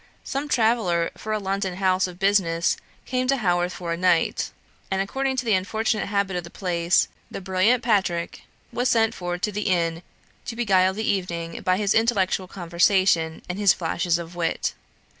Some 0.23 0.49
traveller 0.49 1.11
for 1.15 1.31
a 1.31 1.37
London 1.37 1.75
house 1.75 2.07
of 2.07 2.17
business 2.17 2.75
came 3.05 3.27
to 3.27 3.37
Haworth 3.37 3.73
for 3.73 3.93
a 3.93 3.97
night; 3.97 4.49
and 4.89 4.99
according 4.99 5.37
to 5.37 5.45
the 5.45 5.53
unfortunate 5.53 6.07
habit 6.07 6.35
of 6.35 6.43
the 6.43 6.49
place, 6.49 7.07
the 7.29 7.39
brilliant 7.39 7.83
"Patrick" 7.83 8.41
was 8.73 8.89
sent 8.89 9.13
for 9.13 9.37
to 9.37 9.51
the 9.51 9.67
inn, 9.69 10.01
to 10.47 10.55
beguile 10.55 10.95
the 10.95 11.07
evening 11.07 11.61
by 11.61 11.77
his 11.77 11.93
intellectual 11.93 12.47
conversation 12.47 13.43
and 13.47 13.59
his 13.59 13.73
flashes 13.73 14.17
of 14.17 14.35
wit. 14.35 14.73